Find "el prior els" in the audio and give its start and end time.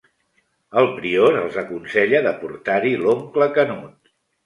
0.81-1.61